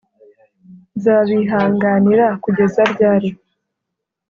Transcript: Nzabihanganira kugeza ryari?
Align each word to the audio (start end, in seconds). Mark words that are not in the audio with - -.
Nzabihanganira 0.97 2.25
kugeza 2.43 2.81
ryari? 2.91 3.29